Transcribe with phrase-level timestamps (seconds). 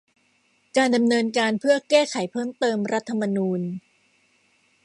[0.77, 3.61] การดำเนินการเพื่อแก้ไขเพิ่มเติมรัฐธรรมนูญ